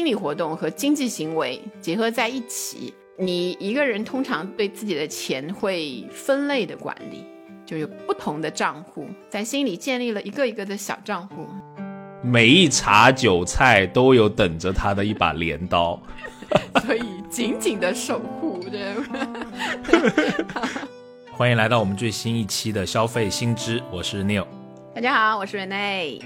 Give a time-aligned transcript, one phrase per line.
[0.00, 2.94] 心理活动和经济行为结合在一起。
[3.18, 7.22] 你一个人通常对自己的钱会分类的管理，
[7.66, 11.46] 就有不同的账户，在心里建立了一个一个的小账户。
[12.22, 16.00] 每一茬韭菜都有等着他的一把镰刀，
[16.82, 18.78] 所以紧紧的守护着。
[21.36, 24.46] 欢迎来到我们最新一期的消费新知，我是 Neil。
[24.94, 26.22] 大家好，我是 Rene。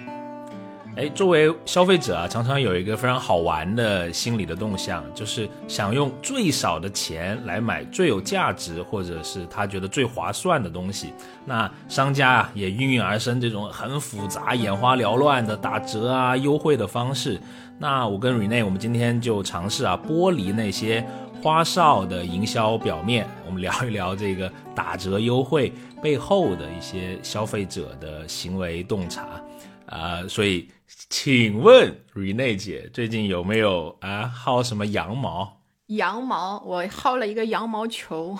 [0.96, 11.12] 哎，作为消费者啊，常常有一个非常好玩的心理的动向，就是想用最少的钱来买最有价值或者是他觉得最划算的东西。
[11.44, 17.40] 那商家啊，也应运而生这种很复杂、眼花缭乱的打折啊、优惠的方式。
[17.76, 21.04] 那我跟 Rene，我们今天就尝试啊，剥离那些
[21.42, 29.26] 花哨的营销表面，我们聊一聊这个打折优惠背后的一些消费者的行为洞察
[29.86, 30.68] 啊，所以。
[31.16, 35.60] 请问 Rene 姐最近有没有啊薅什么羊毛？
[35.86, 38.36] 羊毛，我薅了一个羊毛球。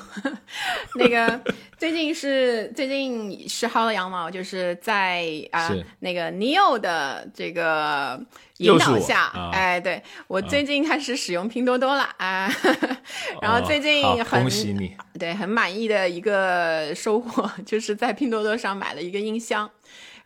[0.99, 1.41] 那个
[1.79, 8.21] 最近是最近是薅了羊毛，就是在啊那个 Neo 的这个
[8.57, 12.51] 引导下，哎，对我最近开始使用拼多多了啊。
[13.41, 19.71] 然后最近很恭喜你，对，很满意的一个收获，就是在拼多多上买了一个音箱。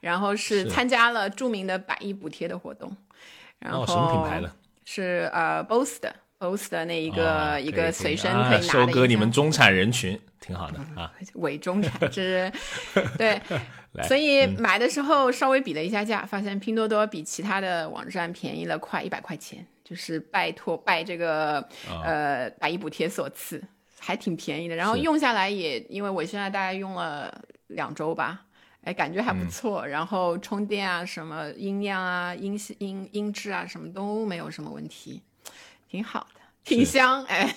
[0.00, 2.96] 然后是参加了著名的百亿补贴的活动，
[3.58, 4.52] 然后什么品牌的？
[4.84, 8.62] 是呃，BOSS 的，BOSS 的那一个一个随身可以拿的。
[8.62, 11.12] 收割你们中产人群，挺好的啊。
[11.34, 12.50] 伪中产，这
[12.92, 13.40] 是对。
[14.06, 21.66] 所以买的时候稍微比了一下价，发现拼多多比其他的网站便宜了快一百块钱，就是拜托拜这个
[22.04, 23.60] 呃百亿补贴所赐，
[23.98, 24.76] 还挺便宜的。
[24.76, 28.42] 然后用下来也，因为我现在大概用了两周吧。
[28.88, 29.86] 哎，感觉还不错。
[29.86, 35.20] 然后充电啊，什么音量啊、音音音质啊，什么都没有什么问题，
[35.90, 37.22] 挺好的，挺香。
[37.24, 37.54] 哎，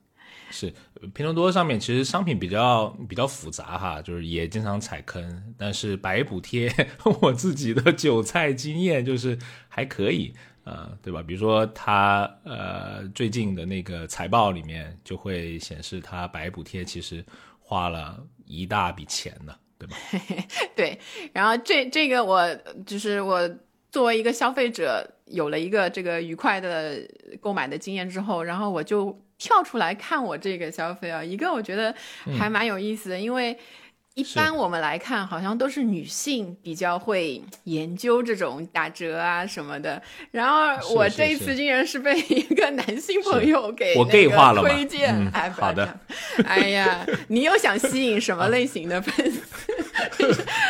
[0.52, 0.70] 是
[1.14, 5.54] 拼多多上面其实商品比较比较复杂哈，就是也经常踩坑。
[5.56, 6.70] 但是百亿补贴，
[7.22, 9.38] 我自己的韭菜经验就是
[9.68, 11.22] 还可以啊，对吧？
[11.22, 17.24] 比如说它呃最近的那个财报里面就会显示，它百亿补贴其实
[17.58, 19.58] 花了一大笔钱的。
[19.78, 19.96] 对吧？
[20.76, 20.98] 对，
[21.32, 22.54] 然后这这个我
[22.86, 23.48] 就是我
[23.90, 26.98] 作为一个消费者，有了一个这个愉快的
[27.40, 31.94] 购买的经验之后，然后我就跳出来看我这个消费啊，一个我觉得
[32.38, 33.58] 还蛮有意思的，因为。
[34.14, 40.00] 一般我们来看，好像都是女性比较会研究这种打折啊什么的。
[40.30, 45.98] 然后我这一次竟然是被一个男性朋友给我 gay 化了推荐，哎，好的。
[46.44, 49.42] 哎呀，你又想吸引什么类型的粉丝？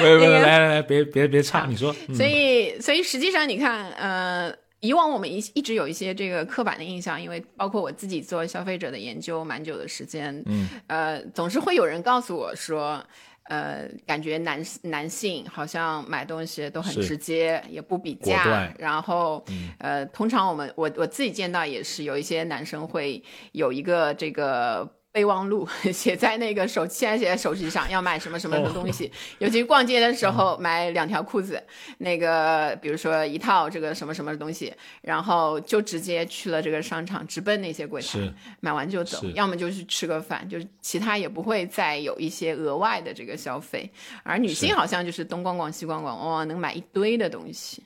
[0.00, 1.94] 喂 喂，来来来，别别别插，你说。
[2.16, 4.50] 所以所以实际上你看，呃，
[4.80, 13.04] 以往我们一一直有一些这个刻板的印象，因为包括我自己做消费者的研究蛮久的时间，嗯，呃，总是会有人告诉我说。
[13.44, 18.72] 呃，感觉男男性好像买东西都很直接，也不比价。
[18.78, 19.44] 然后，
[19.78, 23.22] 呃，通常我们我我自己见到也是有一些男生会
[23.52, 24.88] 有一个这个。
[25.14, 29.08] 备忘录 写在那个手，现在写在手机上，要买什么什么什么东西。
[29.38, 31.62] 尤其逛街的时候，买两条裤子，
[31.98, 38.18] 那个比如说一套这个什么什么东西，然后就直接去了这个商场，直奔那些柜台，
[38.58, 39.24] 买完就走。
[39.36, 43.88] 要么就是吃个饭，就是其他也不会再有一些额外的这个消费。
[44.24, 47.84] 而女性好像就是东逛逛西逛逛，往往能买一堆的东西。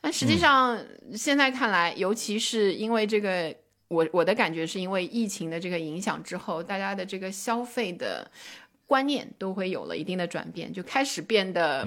[0.00, 0.78] 但实际上
[1.14, 3.54] 现在看来，尤其是因为这个。
[3.92, 8.26] 我我的感觉是因为疫情的这个影响之后，大家的这个消费的
[8.86, 11.86] 观念都会有了一定的转变，就开始变得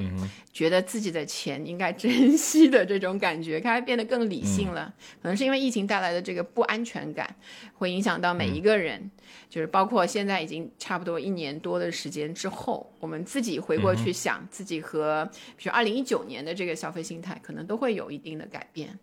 [0.54, 4.94] 觉得自己的钱应该珍惜的这种感觉，开始变得更理性了。
[5.20, 7.36] 可能是因为疫情带来的这个不安全感，
[7.74, 9.10] 会影响到每一个人，
[9.50, 15.28] 就是包括现在已经差不多一年多的时间之后，我们自己回过去想自己和
[15.58, 19.00] 比如二零一九年的这个消费心态，可能都会有一定的改变。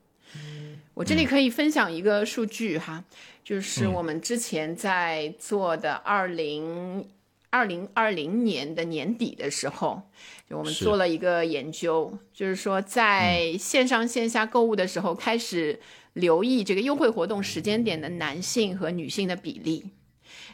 [0.94, 3.02] 我这里可以分享一个数据哈，
[3.42, 7.08] 就是我们之前在做的二零
[7.50, 10.02] 二零二零年的年底的时候，
[10.48, 15.80] 就我们做了一个研究，就是说在线上线下购物的时候，开始
[16.12, 19.84] 留意这个优惠活动时间点的男性和女性的比例。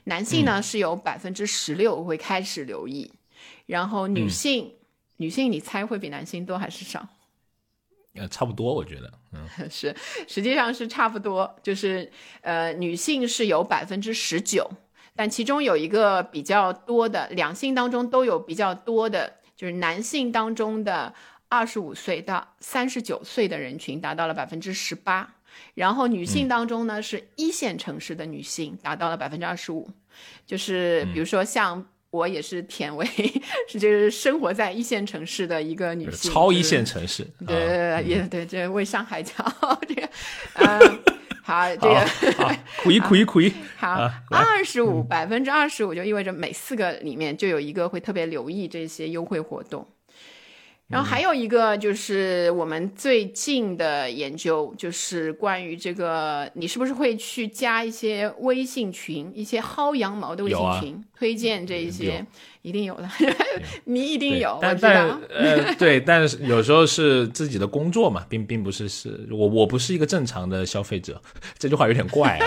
[0.04, 3.10] 男性呢是有百分之十六会开始留意，
[3.66, 4.72] 然后女性，
[5.16, 7.08] 女性你猜会比男性多还是少？
[8.18, 9.94] 呃，差不多，我觉得，嗯， 是，
[10.26, 12.10] 实际上是差不多，就是，
[12.40, 14.70] 呃，女性是有百分之十九，
[15.14, 21.14] 但其中有一个比较多的，两性当中都有比较多的，就是男性当中的
[21.48, 25.34] 二十五岁到三十九岁的人群达到了百分之十八，
[25.74, 29.90] 然后女性当中呢，是一线城市的女性达到了百分之二十五，
[30.46, 33.06] 就是比如说像我也是甜为，
[33.68, 40.08] 是就是生活在一线城市的一个女性，超一线城市，对对对，也对，这为上海骄傲， 这个，
[40.54, 40.98] 嗯，
[41.42, 49.86] 好， 这个苦一苦一苦一，好，二十五百分之二十五就意味着每四个里面就有一个会特别留意这些优惠活动。
[50.88, 62.24] 然后还有一个就是我们最近的研究，就是关于这个，你是不是会去加一些微信群，一些薅羊毛的微信群，推荐这一些，
[62.62, 63.08] 一定有的，
[63.84, 71.20] 你一定有，但但呃对，但是有时候是自己的工作嘛，并并不是是我我不是一个正常的消费者，
[71.58, 72.40] 这句话有点怪。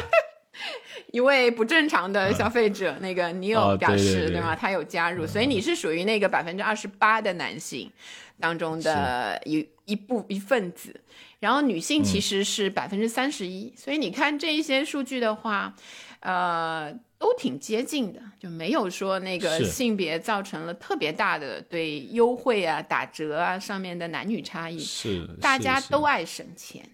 [1.12, 4.40] 一位不正常的消费者，那个你有表示对。
[4.40, 4.56] 吗？
[4.56, 7.92] 他有加入，所以你是属于那个百分之二十八的男性
[8.40, 11.00] 当中的一一部一份子，
[11.40, 15.76] 然后女性其实是百分之三十一，所以你看这一些数据的话，
[16.22, 26.90] 呃，都挺接近的，就没有说那个性别造成了特别大的对优惠啊、打折啊上面的男女差异，是大家都爱省钱。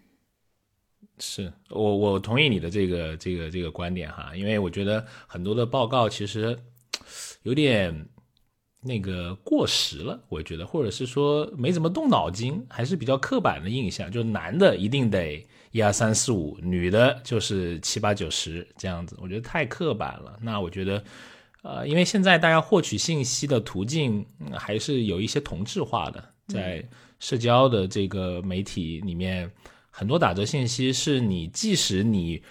[1.19, 6.55] 是我我同意你的这个这个这个观点哈，因为我觉得很多的报告其实
[7.41, 8.07] 有点
[8.81, 20.37] 那个过时了，我觉得，或者是说没怎么动脑筋，还是比较刻板的印象，就是男的一定得一二三四五，女的就是七八九十这样子，我觉得太刻板了。
[20.39, 21.03] 那我觉得，
[21.63, 24.23] 呃，因为现在大家获取信息的途径
[24.53, 26.87] 还是有一些同质化的，在
[27.19, 29.51] 社交的这个媒体里面。
[29.97, 32.43] 很多打折信息是你，即使你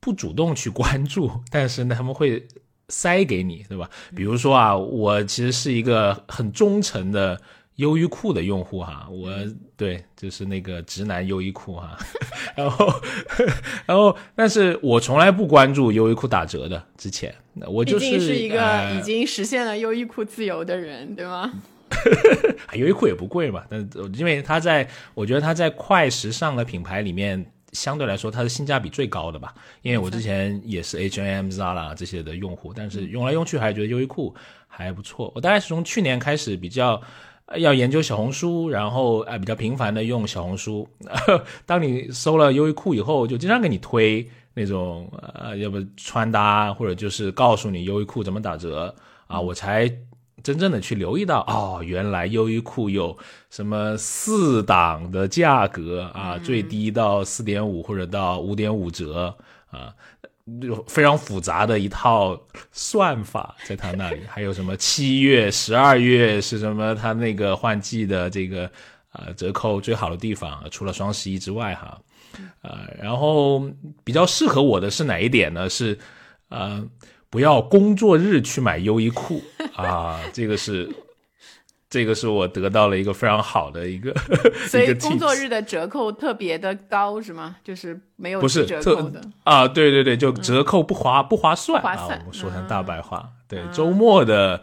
[0.00, 2.48] 不主动去关注，但是呢，他们会
[2.88, 3.90] 塞给你，对吧？
[4.16, 7.38] 比如说啊，我其实是一个很忠诚的
[7.74, 9.30] 优衣库的用户哈，我
[9.76, 11.94] 对，就是那个直男优衣库哈，
[12.56, 12.90] 然后，
[13.84, 17.34] 然后，但是我从来不关注优衣库打折的，之前
[17.66, 21.52] 我就是是一个已经实现了优衣库自由的人，对吗？
[22.74, 29.54] 优衣库也不贵嘛，但因为它在，我觉得它在快时尚的品牌里面，相对来说它是性价比最高的吧。
[29.82, 34.34] 因为我之前也是 H&M、Zara 这些的用户，但是用来用去还是觉得优衣库
[34.66, 35.30] 还不错。
[35.34, 37.00] 我大概是从去年开始比较
[37.56, 40.88] 要研究小红书，然后哎比较频繁的用小红书。
[41.66, 48.94] 当你搜了优衣库以后，就经常给你推那种呃，要不穿搭或者就是告诉你优衣库怎么打折
[49.26, 49.94] 啊，我才。
[50.42, 53.16] 真正的去留意到哦，原来优衣库有
[53.50, 59.34] 什么四档的价格啊，最低到四点五或者到五点五折
[59.70, 59.94] 啊，
[60.60, 62.38] 就非常复杂的一套
[62.72, 64.20] 算法在他那里。
[64.28, 66.94] 还有什么七月、十二月是什么？
[66.94, 68.70] 他那个换季的这个
[69.10, 72.00] 啊折扣最好的地方，除了双十一之外哈，
[72.62, 73.62] 呃，然后
[74.02, 75.70] 比较适合我的是哪一点呢？
[75.70, 75.98] 是
[76.48, 76.84] 呃。
[77.32, 79.42] 不要工作日去买优衣库
[79.74, 80.20] 啊！
[80.34, 80.86] 这个是，
[81.88, 84.12] 这个是我得到了一个非常好的一个，
[84.68, 87.56] 所以工作日的折扣特别的高是吗？
[87.64, 89.66] 就是没有不是折扣的啊？
[89.66, 92.06] 对对对，就折扣不划不划算啊！
[92.20, 94.60] 我们说成大白话，对周末的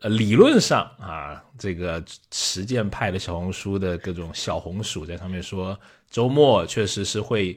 [0.00, 5.78] 呃理论上啊，这个实践派的小红书的各种小红薯在上面说，
[6.10, 7.56] 周末确实是会。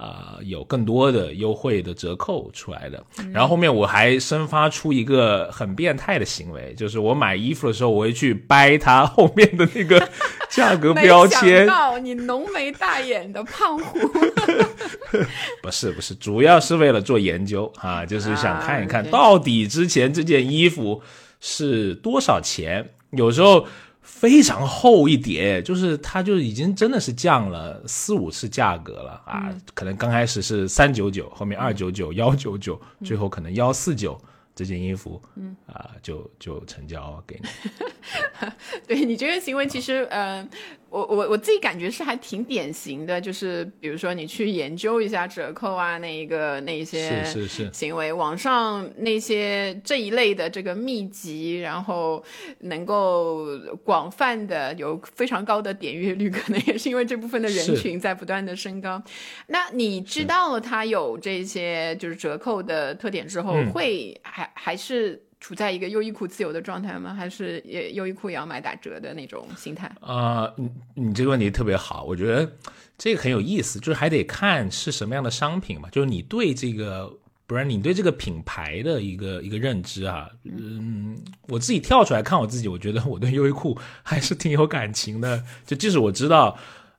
[0.00, 3.04] 啊，有更多的优惠的折扣出来的。
[3.34, 10.08] 然后后面我还生发出一个很变态的行为，就是我买衣服的时候，我会去掰它后面的那个
[10.48, 11.66] 价格标签。
[11.66, 13.98] 到你浓眉大眼的胖虎。
[15.62, 21.02] 不是不是，主要是为了做研究啊，就是想看一看到底之前这件衣服
[21.40, 22.88] 是多少钱。
[23.10, 23.66] 有时候。
[24.10, 29.48] 非常厚一叠，就是它就已经真的是降了四五次价格了啊！
[29.72, 34.20] 可能刚开始是三九九，后面二九九、幺九九，最后可能幺四九。
[34.52, 37.48] 这件衣服，嗯啊，就就成交给你。
[38.86, 40.46] 对你这个行为，其实，呃，
[40.90, 52.22] 我我我自己感觉是还挺典型的，就是比如说你去研究一下折扣啊，那一个那些是是是行为，网上那些这一类的这个秘籍，然后
[52.60, 53.46] 能够
[53.82, 59.02] 广泛的有非常高的点阅率， 可能也是因为这部分的人群在不断的升高。
[59.46, 64.48] 那你知道了它有这些就是折扣的特点之后，会还。
[64.60, 67.14] 还是处在一个优衣库自由的状态吗？
[67.14, 69.90] 还是也优衣库也要买打折的那种心态？
[70.00, 72.52] 啊，你你这个问题特别好，我觉得
[72.98, 77.10] 这个很有意思，就是还得看是什么样的商品嘛，就是你对这个，
[77.46, 81.16] 不然你对这个品牌的一个一个认知啊，嗯，
[81.48, 86.56] 我自己跳出来看我自己，我觉得我对优衣库 还是挺有感情的，就即使我知道。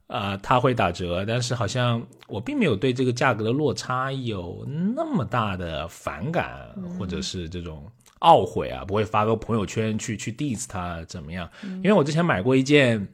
[0.08, 6.68] 啊，它会打折，但是好像我并没有对这个价格的落差有那么大的反感，
[7.00, 7.90] 或者是这种
[8.22, 11.48] 懊悔啊，不会发个朋友圈去去 diss 他怎么样？
[11.62, 13.08] 因为我之前买过一件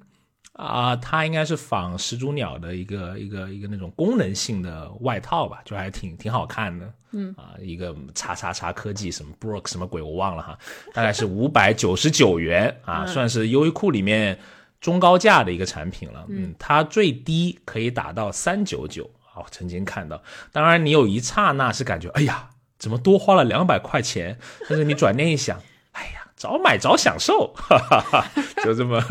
[0.54, 6.94] 啊，它应该是仿始祖鸟的一个一个一个那种功能性的外套吧，就还挺挺好看的。
[7.12, 10.58] 嗯啊，一个叉叉叉科技什么 Brook 什么鬼我忘了哈，
[10.94, 14.38] 大概是五百九十九元啊，算是优衣库里面。
[14.80, 20.22] 中高价的一个产品了，嗯，它最低可以打到三九九啊，曾经看到。
[20.52, 22.48] 当然，你有一刹那是感觉，哎呀，
[22.78, 24.38] 怎么多花了两百块钱？
[24.70, 25.60] 但是你转念一想，
[25.94, 28.26] 哎呀，早买早享受，哈哈哈，
[28.64, 29.04] 就这么。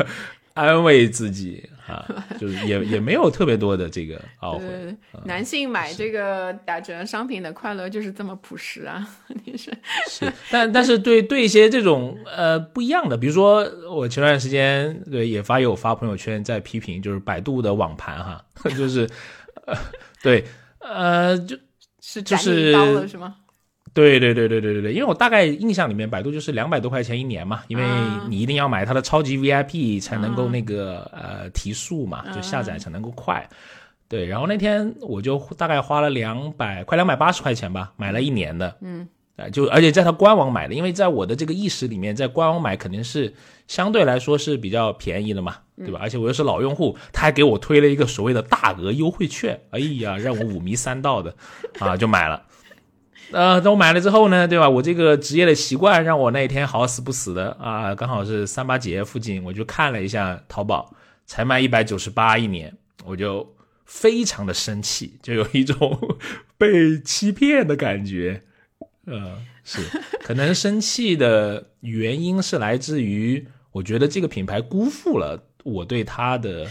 [0.53, 2.03] 安慰自己啊，
[2.39, 4.97] 就是也 也没有特别多的这个懊悔。
[5.23, 9.07] 男性买这个打折商品的快乐就是这么朴实啊，
[9.45, 9.71] 你是
[10.09, 18.43] 是，但但是对对一些这种呃不一样的，比如说我前段时间对也发有发朋友圈在批评，就是百度的网盘哈，
[18.75, 19.07] 就是
[19.67, 19.77] 呃
[20.23, 20.43] 对
[20.79, 21.55] 呃就
[22.01, 23.35] 是就是了是吗？
[23.97, 27.83] 对对对对对对对，因为我大概印象里面，百度就是两百多块钱一年嘛，因为
[28.29, 33.43] 你一定要买它的超级 VIP 才能够那个呃提速嘛，就下载才能够快。
[34.07, 38.77] 对，然后那天我就大概花了两百快两百八十块钱吧，买了一年的。
[38.81, 39.07] 嗯，
[39.51, 43.33] 就而且在它官网买的，因为在我的这个意识里面，在官网买肯定是
[43.67, 45.99] 相对来说是比较便宜的嘛，对吧？
[46.03, 51.35] 而且我又是老用户，他还给我推了一个所谓的大额优惠券，哎呀，让我五迷三道的
[51.79, 52.43] 啊，就买了。
[53.31, 54.69] 呃，等我买了之后呢，对吧？
[54.69, 62.73] 我这个职业的习惯让我那一天好死不死的啊，刚好是三八节附近，我就看了一下淘宝，才卖一百九十八一年，
[63.05, 63.53] 我就
[63.85, 66.17] 非常的生气，就有一种
[66.57, 68.43] 被欺骗的感觉。
[69.05, 69.81] 呃，是，
[70.23, 76.67] 可能生气的原因是来自于，我觉得这个品牌辜负了我对它的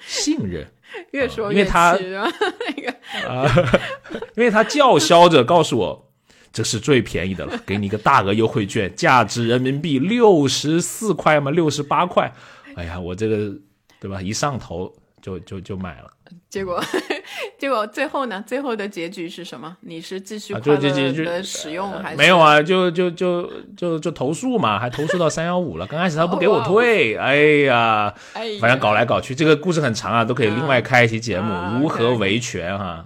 [0.00, 0.66] 信任。
[1.12, 3.46] 越说越气， 那个啊，
[4.36, 6.10] 因为他叫嚣着告诉我，
[6.52, 12.32] 这是最便宜的了，给你一个大额优惠券，价值人民币六十四块嘛，六十八块。
[12.74, 13.52] 哎呀，我这个
[14.00, 14.20] 对吧？
[14.22, 16.10] 一上头就就就买了，
[16.48, 16.82] 结果。
[17.58, 18.42] 结果最后呢？
[18.46, 19.76] 最后的结局是什么？
[19.80, 20.78] 你是继续快乐
[21.24, 22.62] 的使用还是没有啊？
[22.62, 25.86] 就就就就就投诉嘛，还投诉到三幺五了。
[25.86, 28.12] 刚开始他不给我退，哎呀，
[28.60, 33.04] 反正搞来搞去，这个故事很长啊，都可以另外开一期节目，如何维权哈。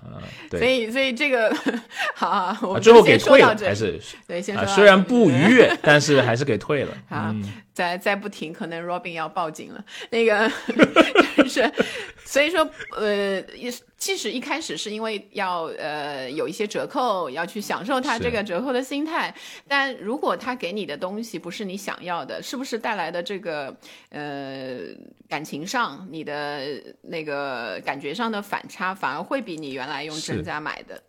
[0.51, 1.55] 对，所以所以这个
[2.15, 6.93] 好，我最后给退了，还是对，先说虽然不 愉悦，但是还是给退了。
[7.09, 7.35] 好，
[7.73, 9.83] 再再不停，可能 Robin 要报警了。
[10.11, 10.51] 那个
[11.37, 11.73] 就是，
[12.25, 13.43] 所以说呃，
[14.13, 19.35] 即使一开始是因为要呃有一些折扣，要去享受它这个折扣的心态，
[19.67, 23.75] 但如果他给你的东西不是你想要的，是不是带来的这个
[24.11, 24.81] 呃
[25.31, 26.61] 感情上你的
[27.01, 31.03] 那个感觉上的反差，反而会比你原来用真价买的？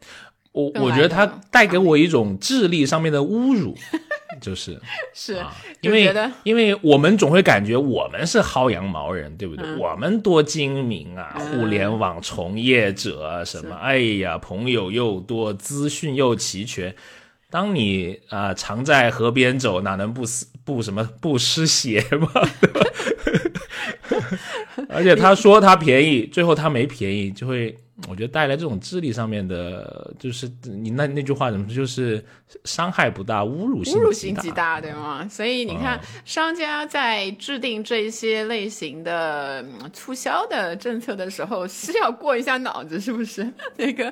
[0.54, 3.76] 我我觉得它带给我一种智力上面的侮辱，
[4.42, 4.80] 就是
[5.14, 5.44] 是，
[5.82, 6.14] 因为
[6.44, 9.76] 因为我们总会感觉我们是薅羊毛人，对不对？
[9.76, 16.94] 我们多精明啊，互联网从业者什么，哎呀，朋友又多，资讯又齐全。
[17.50, 22.30] 当你啊常在河边走，哪能不湿不什么不湿鞋嘛？
[24.90, 27.78] 而且他说他便宜，最后他没便宜，就会。
[28.10, 32.24] 我觉得带来这种智力上面的，就是你那那句话怎么说，就是
[32.66, 35.28] 伤害不大，侮辱性侮辱性极大，对吗？
[35.30, 43.48] 所以你看，商家在制定这些类型的促销的政策的时候，是要过一下脑子，是不是？
[43.78, 44.12] 那个。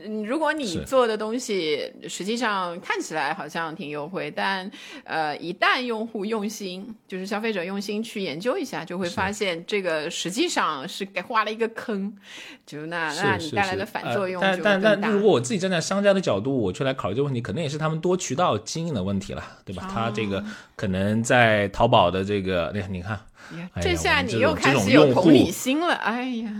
[0.00, 4.70] 嗯，如果你做的东西实际上看起来好像挺优惠，但
[5.02, 12.16] 呃，一旦用户用心，就是消费者用心去研究一下，就会发现这个实际上是给挖了一个坑，
[12.68, 19.90] 就那那你带来的反作用但但但如果我自己站在商家的角度，我去来考虑这个问题，可能也是他们多渠道经营的问题了，对吧？
[19.90, 20.44] 他这个
[20.76, 23.18] 可能在淘宝的这个，你看你看。
[23.80, 26.50] 这下你又开始有同理心了，哎呀，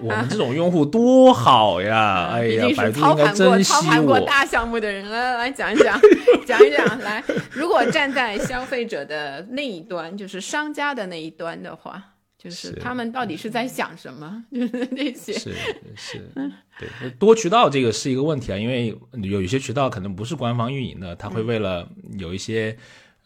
[0.00, 3.82] 我们这 种用户多好呀，哎呀，百度应该珍惜我。
[3.82, 5.98] 操盘过大项目的人来来讲一讲，
[6.46, 7.00] 讲一讲。
[7.00, 12.00] 来，如果站在消费者的那一端，就是商家的那一端的话，
[12.44, 14.44] 就是他们到底是在想什么？
[14.52, 15.54] 就是 那些是
[15.96, 16.30] 是，
[16.78, 22.76] 对，多渠道这个是一个问题啊，因为有一些渠道可能不是官方运营的，他会为了有一些。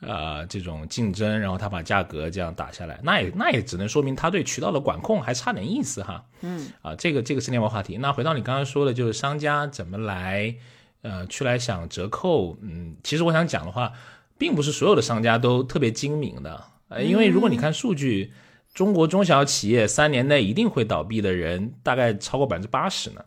[0.00, 6.25] 呃，这种竞争，然后他把价格这样打下来，那也那也只能说明他对渠道的管控还差点意思哈。
[6.42, 7.96] 嗯，啊，这个这个是另外话题。
[7.96, 10.54] 那回到你刚刚说的，就是商家怎么来，
[11.02, 12.56] 呃，去来想折扣。
[12.62, 13.92] 嗯，其实我想讲的话，
[14.38, 16.62] 并不是所有的商家都特别精明的。
[16.90, 18.32] 呃，因为如果你看数据，
[18.78, 23.20] 中国中小企业三年内一定会倒闭的人，大概超过百分之八十呢。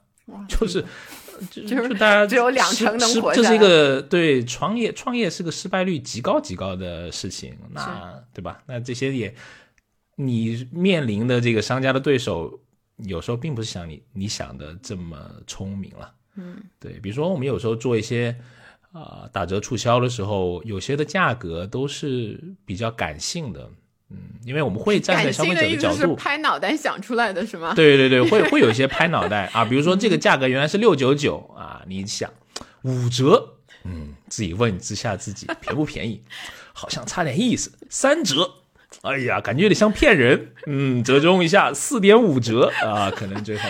[0.47, 0.81] 就是，
[1.51, 8.63] 就是大家只有两成能活这是一个对创业创业是个失败率极高极高的事情，那对吧？
[8.65, 9.35] 那这些也，
[10.15, 12.57] 你面临的这个商家的对手，
[12.99, 16.13] 有时候并不是像你你想的这么聪明了。
[16.37, 18.33] 嗯，对，比如说我们有时候做一些。
[18.93, 23.69] 啊，打折促销的时候，有些的价格都是比较感性的，
[24.11, 27.73] 嗯，因为我们会站在消费者的角度，拍脑袋想出来的是吗？
[27.73, 32.29] 对对对，会 会有一些拍脑袋啊，比如说这个价格原来是六九九啊，你想
[32.83, 36.21] 五折，嗯，自己问一下自己便不便宜，
[36.73, 38.51] 好像差点意思，三折，
[39.01, 43.69] 哎呀，感觉有点像骗人，嗯，折中一下四点五折啊，可能最后。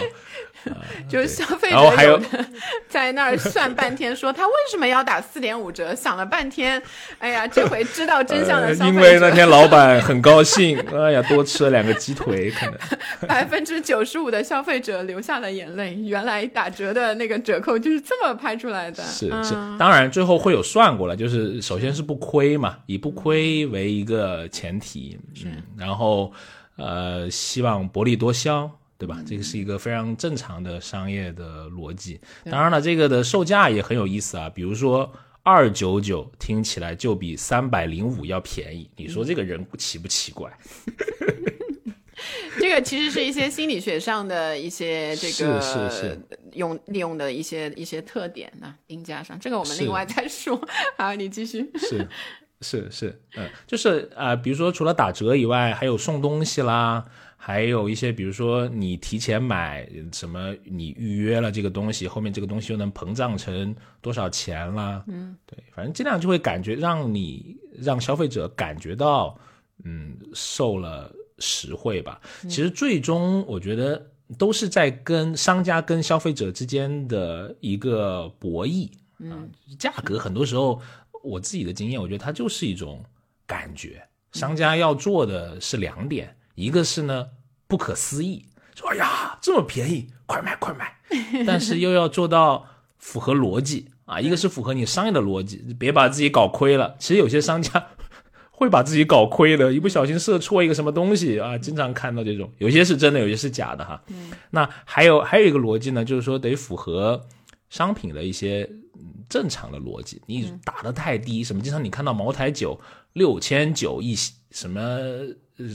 [1.09, 2.21] 就是消费者有
[2.87, 5.93] 在那儿算半天，说他为什么要打四点五折？
[5.95, 6.81] 想了半天，
[7.19, 8.95] 哎呀，这回知道真相的消费者。
[8.95, 12.75] 因为那天老板很高兴，哎呀，多吃了两个鸡腿，可能
[13.27, 15.95] 百分之九十五的消费者流下了眼泪。
[15.95, 19.03] 原来打折的那个折扣就是这么拍出来的。
[19.03, 26.31] 是是，当然最后会有算过了，就是首先是不亏嘛，以不亏为一个前提，嗯，然后
[26.77, 28.69] 呃，希望薄利多销。
[29.01, 29.17] 对吧？
[29.25, 32.21] 这个是一个非常正常的商业的逻辑。
[32.45, 34.47] 当然了，这个的售价也很有意思啊。
[34.47, 38.87] 比如说二九九，听起来就比三百零五要便宜。
[38.95, 40.55] 你说这个人奇不奇怪？
[42.59, 46.19] 这个其实是一些心理学上的一些这个是是是
[46.53, 49.39] 用利用的一些一些特点呢，定价上。
[49.39, 50.61] 这个我们另外再说。
[50.95, 51.71] 好，你继续。
[51.79, 52.07] 是
[52.61, 57.03] 是是，嗯，就是啊，比如说除了打折以外，还有送东西啦。
[57.43, 65.03] 还有一些，比如说你提前买什么，你预约了这个东西，后面这个东西又能膨胀成多少钱啦？
[65.07, 69.35] 嗯，对，反正尽量就会感觉让你让消费者感觉到，
[69.83, 72.21] 嗯，受了实惠吧。
[72.43, 78.87] 其实最终我觉得都是在跟商家跟消费者之间的一个博弈。
[79.17, 79.49] 嗯，
[79.79, 80.79] 价格很多时候
[81.23, 83.03] 我自己的经验，我觉得它就是一种
[83.47, 84.07] 感觉。
[84.31, 86.37] 商家要做的是两点。
[86.55, 87.27] 一个是呢，
[87.67, 90.95] 不可思议，说哎呀这么便宜，快买快买，
[91.45, 94.19] 但是又要做到符合逻辑啊。
[94.19, 96.95] 一个是符合你商业的逻辑，别把自己搞亏了。
[96.99, 97.87] 其实有些商家
[98.51, 102.51] 会把自己搞亏的，一不小心设错一个什么东西啊，经常看到这种。
[102.59, 104.01] 有些是真的，有些是假的哈。
[104.51, 107.27] 那还有还有一个逻辑呢，就是说得符合
[107.69, 108.69] 商品的一些
[109.27, 110.21] 正常的逻辑。
[110.27, 112.79] 你打得太低，什么经常你看到茅台酒
[113.13, 114.15] 六千九一
[114.51, 114.81] 什么。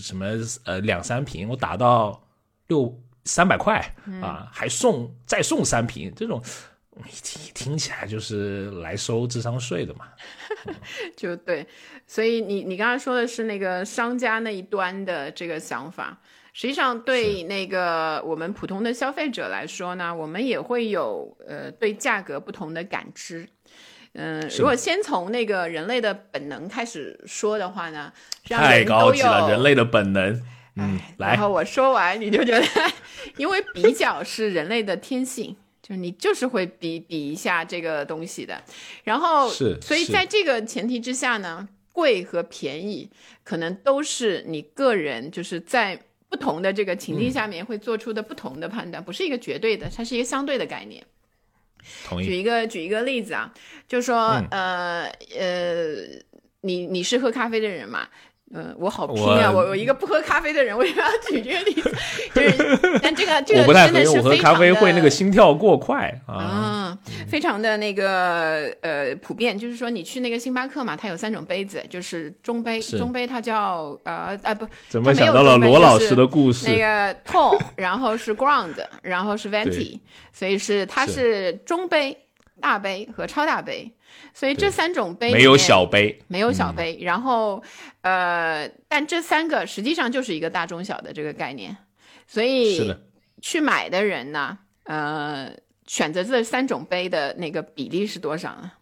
[0.03, 0.27] 什么
[0.65, 2.21] 呃两三瓶，我打到
[2.67, 2.93] 六
[3.25, 3.79] 三百块
[4.21, 6.43] 啊，还送再送三瓶，这种
[6.97, 10.09] 一听听起来就是来收智商税的嘛。
[11.17, 11.65] 就对，
[12.05, 16.21] 所以你你刚才说的是那个商家那一端的这个想法，
[16.53, 23.49] 实际上对那个我们普通的消费者来说呢，我们也会有呃对价格不同的感知。
[24.19, 28.13] 嗯，如果先从那个人类的本能开始说的话呢，
[28.49, 30.43] 太高级了，人类的本能。
[30.79, 32.67] 嗯，来，然后我说完你就觉得，
[33.37, 38.63] 因为比较是人类的天性，就是你就是会比比一下这个东西的。
[39.05, 43.11] 然后，是，所以在这个前提之下呢，贵和便宜
[43.43, 45.99] 可能都是你个人就是在
[46.29, 51.03] 不同的这个情境下面会做出的不同的判断，不是一个绝对的，它是一个相对的概念。
[52.25, 53.53] 举一个举一个例子啊，
[53.87, 55.05] 就说呃
[55.39, 55.95] 呃，
[56.63, 58.09] 你你是喝咖啡的人嘛？
[58.55, 59.51] 嗯，我好拼啊！
[59.51, 61.93] 我我一个不喝咖啡的人，为什么要举这个例子？
[62.33, 66.97] 就是，但这个这个真的是非常会那个心跳过快啊，
[67.29, 69.59] 非常的那个呃普遍。
[69.59, 76.71] 就是说，你去那个星巴克嘛，它有三种杯子，就是中杯，中杯它叫呃啊不，怎么想到了罗老师的故事？
[76.71, 79.99] 那个 tall，然后是 ground，然后是 venti，
[80.33, 82.17] 所以是它是中杯、
[82.61, 83.91] 大杯和超大杯。
[84.35, 86.99] 所以这三种杯没有小杯，没有小杯。
[87.01, 87.63] 然后，
[88.03, 91.77] 呃，但这三个实际上就是一个大中小的这个概念。
[92.27, 92.95] 所以
[93.41, 95.51] 去买的人呢，呃，
[95.87, 98.73] 选择这三种杯的那个比例是多少呢？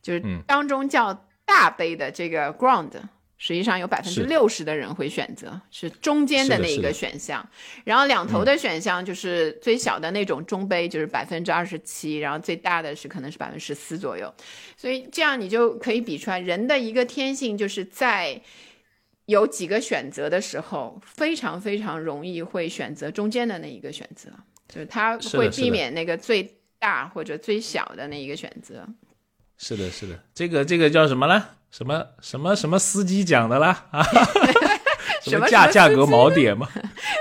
[0.00, 2.92] 就是当中叫大杯的这个 ground。
[3.38, 7.48] 实际上有百分之六十的人会选择是中间的那一个选项，
[7.84, 14.32] 然后两头的选项就是最小的那种中杯，就是百分之二十七，然后最大的是可能是百分之十四左右。
[14.76, 18.42] 所以这样你就可以比出来，人的一个天性就是在
[19.26, 24.30] 有几个选择的时候，非常非常容易会选择中间的那一个选择，
[24.68, 28.84] 就是他会避免那个最大或者最小的那一个选择。
[29.58, 31.44] 是的，是的，这个这个叫什么呢？
[31.70, 34.02] 什么什么什么司机讲的啦啊？
[35.22, 36.68] 什么价价格锚点嘛？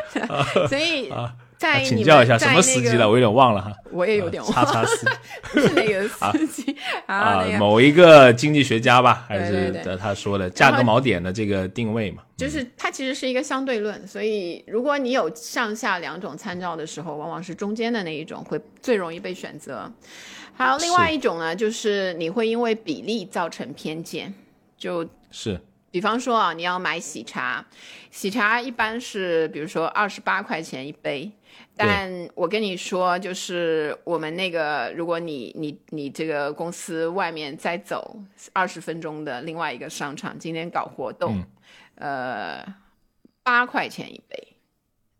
[0.69, 3.73] 所以啊，在请教一下什么司司机了，我有点忘了哈。
[3.91, 5.07] 我也有点忘叉了，叉司
[5.51, 6.75] 不 是那个司机
[7.07, 12.23] 啊那，个某一个经济学家吧，还是他说的价格锚点的这个定位嘛？
[12.38, 19.91] 就是它其实是一个相对论，所以如果你有上下两种参照的时候，往往是中间的那一种会最容易被选择。
[20.58, 24.34] 还有另外一种呢，就是你会因为比例造成偏见，
[24.78, 25.62] 就是。
[25.89, 27.65] 比方说啊，你要买喜茶，
[28.12, 31.32] 喜茶一般是比如说二十八块钱一杯，
[31.76, 38.20] 但我跟你说，就是我们那个，如果你你你这个公司外面再走
[38.52, 41.41] 二十分钟的另外一个商场，今天搞活动，
[41.96, 42.63] 呃，
[43.41, 44.57] 八块钱一杯。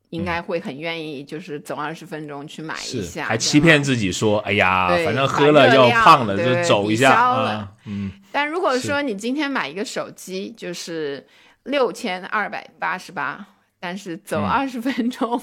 [0.10, 7.68] 应该会很愿意，就是走二十分钟去买一，下，还欺骗自己说，哎呀，反正喝了要胖了，就走一下。
[7.86, 11.26] 嗯，但如果说你今天买一个手机，就是
[11.64, 13.46] 六千二百八十八，
[13.80, 14.50] 但是走嗯。
[14.50, 15.42] 二十分钟，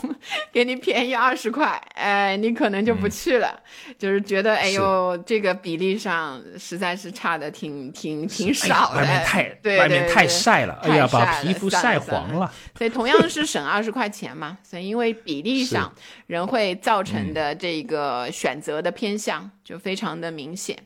[0.52, 3.58] 给你便宜二十块，哎，你可能就不去了，
[3.96, 9.24] 就是觉得哎呦，这个比例上实在是差的挺挺挺少的，哎外面。
[9.24, 12.52] 太对外面太晒了，哎呀，把皮肤晒黄了。
[12.76, 15.92] 所以同样是省二十块钱嘛，所以因为比例上
[16.26, 17.04] 人会造嗯。
[17.04, 20.76] 成的这个选择的偏向就非常的明显。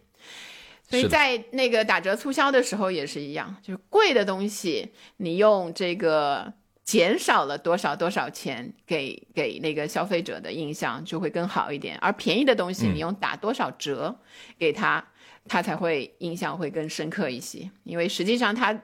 [0.83, 6.53] 所以在那个打折促销的时候也是一样，就是贵的东西，你用这个
[6.89, 14.19] 减少了多少多少钱给给那个消费者的印象就会更好一点，而便宜的东西嗯你用打多少折
[14.59, 15.05] 给他，
[15.47, 18.81] 他才会印象会更深刻一些，因为实际上他。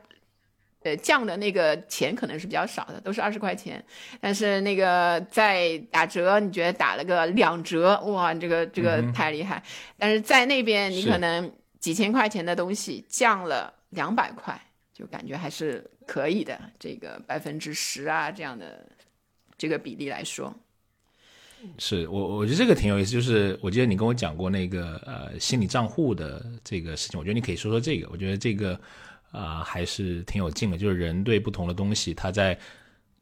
[0.87, 3.83] 呃，降的那个钱可能是比较少的，都是二十块钱，
[4.21, 9.63] 但是那个在打折，你觉得打了个两折，哇，这个这个太厉害。
[9.97, 14.61] 但是在那边，你可能几千块钱的东西降了两百块，
[14.93, 16.59] 就感觉还是可以的。
[16.79, 18.87] 这个百分之十啊，这样的
[19.57, 20.55] 这个比例来说，
[21.79, 23.11] 是我，我觉得这个挺有意思。
[23.11, 28.09] 就是我记得你跟我讲过那个呃心理账户的这个事情，我觉得你可以说说这个。
[28.11, 28.75] 我觉得这个
[29.31, 30.77] 啊、呃还是挺有劲的。
[30.77, 32.59] 就是人对不同的东西，他在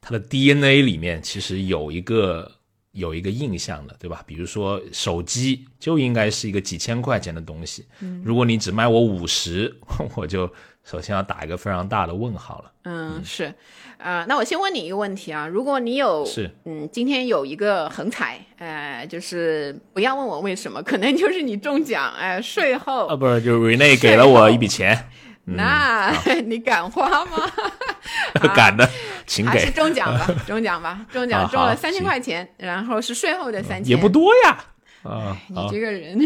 [0.01, 2.51] 他的 DNA 里面其实有一个
[2.91, 4.23] 有一个印象的，对吧？
[4.27, 7.87] 比如说手机就应该是一个几千块钱的东西，
[8.25, 9.73] 如果你只卖我五十，
[10.17, 10.53] 我就
[10.85, 12.73] 首先要打一个非常大的问号了。
[12.85, 13.55] 嗯，是，
[13.99, 25.09] 呃，那我先问你一个问题啊，如果你有是嗯，今天有一个横财，呃，就是不要问我为什么，可能就是你中奖，哎、税后，啊，不是，就是 Rene 给了我一笔钱，
[25.45, 26.11] 那、
[26.47, 27.49] 你敢花吗？
[28.53, 28.89] 敢的，
[29.25, 29.71] 请给还是。
[29.71, 34.59] 中奖吧， 中奖吧，中奖啊中了三千块钱，然后是税后的三千，也不多呀。
[35.05, 36.19] 啊，你好这个人，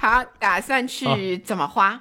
[0.00, 2.00] 好，打算去怎么花？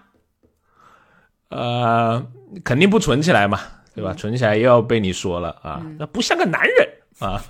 [1.50, 2.26] 呃，
[2.64, 3.60] 肯定不存起来嘛，
[3.96, 4.14] 对嗯吧？
[4.14, 6.88] 存起来又要被你说了啊，那不像个男人
[7.20, 7.42] 啊，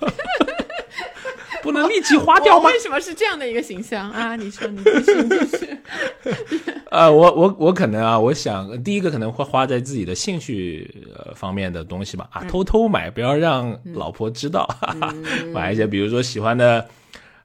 [1.62, 2.70] 不能立即花掉吗？
[2.70, 4.34] 为什么是这样的一个形象啊？
[4.36, 5.78] 你说，你继续，你继续。
[6.90, 15.14] 呃，我我我可能啊，我想第一个可能会花在自己的兴趣呃方面的东西吧，嗯啊，偷偷买，不要让老婆知道，哈哈，
[15.52, 16.86] 买一些比如说喜欢的。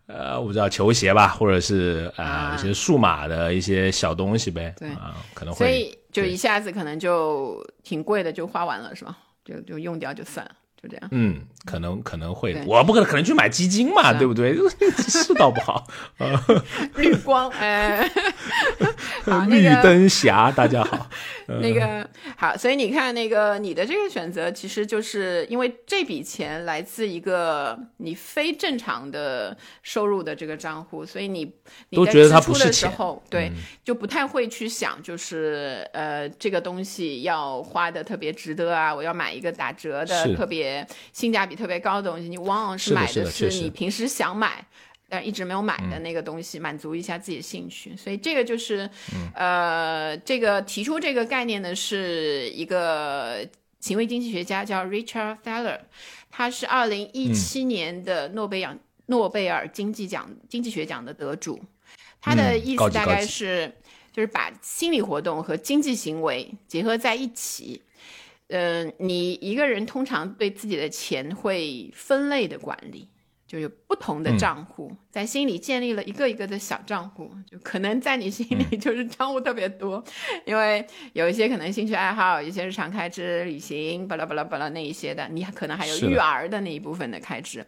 [0.08, 5.58] 呃，我不知道球鞋吧，或者是啊、啊一些数码的一些小东西呗，对啊，可能会。
[5.58, 9.18] 所以就一下子可能就挺贵的，就花完了，是吧？
[9.44, 11.10] 就就用掉就算了，就这样。
[11.12, 14.56] 嗯，可能可能会，我不可能可能去买基金嘛，对不对？
[15.08, 15.86] 是倒不好。
[16.96, 18.10] 绿光， 哎，
[19.48, 21.10] 绿灯侠，大家好。
[21.48, 31.44] 那个好，所以你看，那个你的这个选择，其实就是因为这笔钱来自一个你非正常的收入的这个账户，所以你
[31.90, 33.52] 你在都觉得它支出的时不是钱对，
[33.84, 44.66] 就不太会去想，就是呃，这个东西要花的特别值得啊，我要买一个打折的特别性价比特别高的东西，你往往是买的是你平时想买。
[45.08, 48.90] 但一直没有买的那个东西，满足一下自己的兴趣，所以这个就是，
[49.36, 53.48] 呃，这个提出这个概念的是一个
[53.80, 55.80] 行为经济学家叫 Richard Thaler，
[56.32, 61.62] 他是二零一七年的诺贝尔、诺贝尔经济奖经济学奖的得主。
[62.20, 63.72] 他的嗯意思大概是，
[64.12, 67.80] 就是把心理活动和经济行为结合在一起。
[68.50, 73.10] 嗯、你一个人通常对自己的钱会分类的管理，
[73.48, 80.04] 就有不同的账户，在心里建立了一个一个的小账户，就可能在你心里就是账户特别多，
[80.46, 87.64] 因为有一些可能兴趣爱好，一些日常开支、旅行，巴拉巴拉巴拉那一些的，你可能还有育儿的那一部分的开支，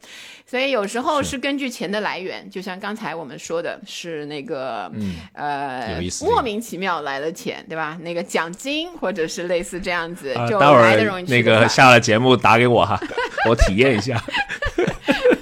[0.48, 4.92] 所以有时候是根据钱的来源，就像刚才我们说的是那个，
[5.34, 7.96] 呃，莫名其妙来的钱，对吧？
[8.02, 11.24] 那个奖金或者是类似这样子，就来的容易。
[11.26, 13.00] 那个下了节目打给我哈，
[13.48, 14.20] 我体验一下。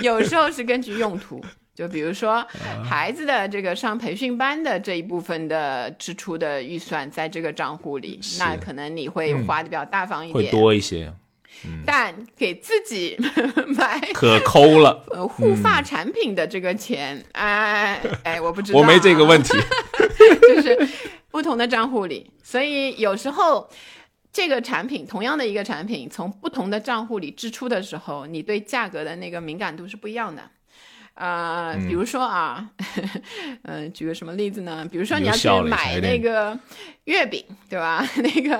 [0.00, 2.46] 有时候是根据用途，就比如说
[2.84, 11.12] 孩子的这个上培训班的这一部分的支出的预算，在这个账户里，那可能你会花的比较大方一点，会多一些。
[11.86, 13.16] 但给自己
[13.76, 19.52] 买可抠了呃护发产品的这个钱，哎哎，我不知道，我没这个问题，
[20.42, 20.88] 就是
[21.30, 23.68] 不同的账户里，所以有时候。
[24.34, 30.42] 这个产品同样的一个产品，从不同的账户里支出的时候，你对价格的那个敏感度是不一样的。
[31.14, 32.68] 呃，比如说啊，
[33.62, 34.84] 嗯， 举个什么例子呢？
[34.90, 36.58] 比如说你要去买那个
[37.04, 38.04] 月饼，对吧？
[38.18, 38.58] 那个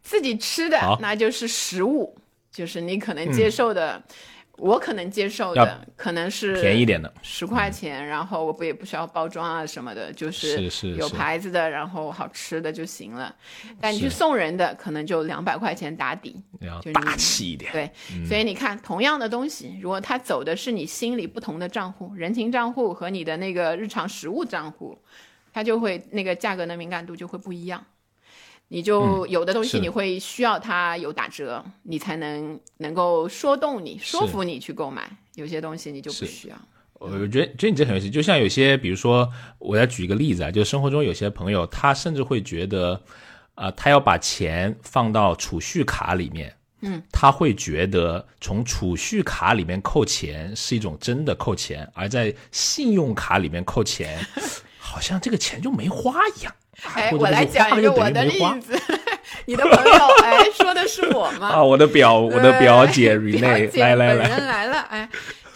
[0.00, 2.16] 自己吃的，那就是食物，
[2.50, 4.02] 就是你可能接受的。
[4.58, 13.34] 我可能接受的可能是便宜点的十块钱，然后我不也不需要包装啊什么的，就是有牌子的，然后好吃的就行了。
[13.80, 16.40] 但你去送人的，可能就两百块钱打底，
[16.82, 17.72] 就大气一点。
[17.72, 17.90] 对，
[18.26, 24.96] 所以你看，同样的东西，如果他走的是你心里不同的账户，人情账户和你的那个日常食物账户，
[25.52, 27.84] 它就会那个价格的敏感度就会不一样。
[28.72, 35.14] 你就有的东西你会需要它有打折，你才能能够说动你、说服你去购买。
[35.34, 36.56] 有些东西你就不需要。
[36.94, 42.98] 我觉得觉得你这很有意思，就像有些，比如说，我再举一个例子啊，就生活中有些朋友，他甚至会觉得，
[43.56, 54.18] 啊，他要把钱放到储蓄卡里面，嗯，他会觉得从储蓄卡里面扣钱是一种真的扣钱，而在信用卡里面扣钱，
[54.80, 56.54] 好像这个钱就没花一样。
[56.94, 58.78] 哎，我来讲一个我的例子。
[59.46, 61.48] 你的朋友，哎，说的是我吗？
[61.48, 64.78] 啊，我的表，我的表 姐 Rene 来来来，人来了。
[64.88, 65.08] 哎，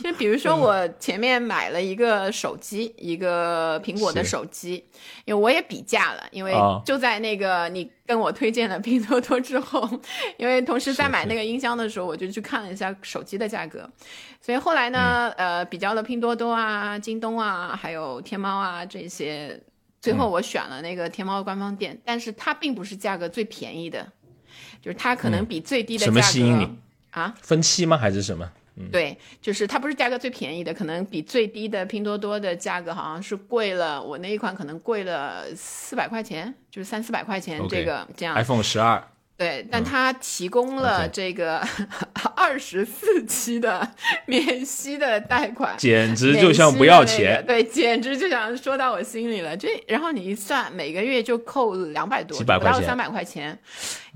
[0.02, 4.84] 就比如说我前面买了一个手机，一个苹果的手机，
[5.24, 9.88] 因为我也比价了，因为就在那个你跟我推荐了拼多多之后，
[10.36, 13.88] 因为同时在买那个音箱的时候，我就去看了一下手机的价格，
[14.40, 19.60] 所以后来呢，呃，比较了拼多多啊、京东啊，还有天猫啊这些。
[20.06, 24.06] 最后我选了那个天猫官方店，但是它并不是价格最便宜的，
[24.80, 26.78] 就是它可能比最低的价格什么吸引你
[27.10, 27.34] 啊？
[27.42, 27.96] 分期吗？
[27.96, 28.48] 还是什么？
[28.92, 38.36] 对，就是它不是价格最便宜的，可能比最低的拼多多的价格好像是贵了，我那一款可能贵了四百块钱，就是三四百块钱这个这样。
[38.36, 39.02] iPhone 十二。
[39.38, 41.60] 对，但他提供了这个
[42.34, 43.86] 二十四期的
[44.24, 47.44] 免息的贷款，简直就像不要钱。
[47.46, 49.54] 对，简直就想说到我心里了。
[49.54, 53.58] 这然后你一算，每个月就扣两百多，不到三百块钱。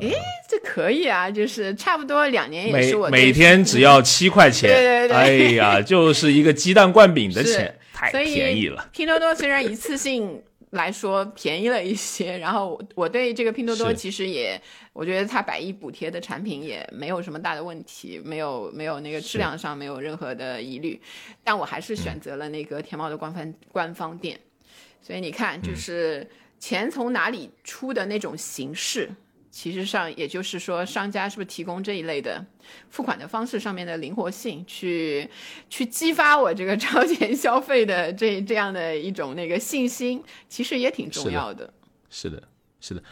[0.00, 0.10] 哎，
[0.48, 4.70] 这可以啊，就是差不多两年也是我每天只要七块钱。
[4.70, 8.88] 对对对，哎呀，就是一个鸡蛋灌饼的钱，太便宜了。
[8.90, 10.42] 拼多多虽然一次性。
[10.70, 14.56] 来说便宜了一些，然后我对这个拼多多其实也，
[15.00, 21.00] 我觉得它百亿补贴的产品也没有什么大的问题，没有没有那个质量上没有任何的疑虑，
[21.42, 24.38] 但我还是选择了那个天猫的官方官方店，
[25.00, 29.10] 所以你看，就是钱从哪里出的那种形式。
[29.50, 32.44] 其实上，也就是说，商家是不是提供这一类的
[32.90, 35.26] 付款的方式上面的灵活性，去
[35.70, 41.72] 去激发我这个 超前消费的这这样的一种那个信心，其实也挺重要的。
[42.10, 42.48] 是的，是的。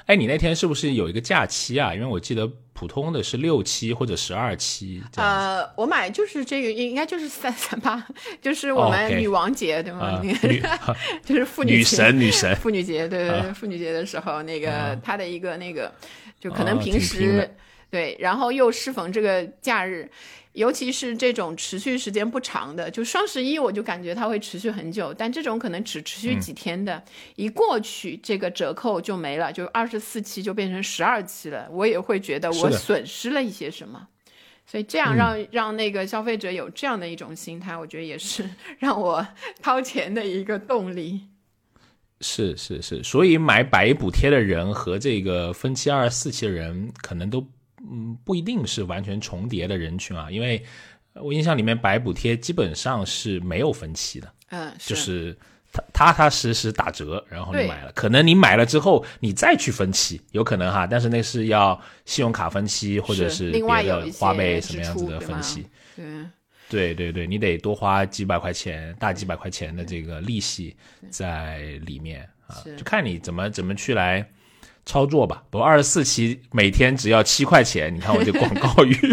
[0.06, 1.94] 哎，你那天是不是有一个假期啊？
[1.94, 5.02] 因为我记得普通的是六期或者十二期。
[5.16, 8.06] 呃，我买就是这个，应该就是三三八，
[8.42, 10.22] 就是我们女王节对吗？
[11.24, 15.92] 就是妇女女神女神妇女节，对对对，妇女节的时候，那个它的一个那个。
[16.40, 17.50] 就可能平时
[17.90, 20.08] 对，然后又适逢这个假日，
[20.58, 25.14] 尤其是这种持续时间不长的，就双十一，我就感觉它会持续很久。
[25.14, 27.00] 但这种可能只持续几天的，
[27.36, 34.08] 一过去这个折扣就没了，就二十四期就变成十二期了，我也会觉得我损失了一些什么。
[34.66, 38.44] 所以这样让让那个消费者有这样的一种心态，我觉得也是
[38.80, 39.24] 让我
[39.62, 41.20] 掏钱的一个动力。
[42.20, 47.46] 是是是，所以买百亿补贴的人和这个分期二十四期的人，可能都
[47.90, 50.30] 嗯不一定是完全重叠的人群啊。
[50.30, 50.62] 因为
[51.14, 55.36] 我印象里面，白补贴基本上是没有分期的，嗯，就是
[55.72, 66.04] 踏踏踏实实打折，然后你买了，可能你买了之后你再去分期，有可能哈，但是那是要信用卡分期或者是别的花呗什么样子的分期，对。
[66.70, 70.76] 对对对，你得多花几百块钱，大几百块钱的这个利息
[71.08, 74.20] 在里面啊，就看你怎么怎么去来
[74.88, 75.42] 操作吧。
[75.50, 78.96] 不二十四期每天只要七块钱，你看我这广告语。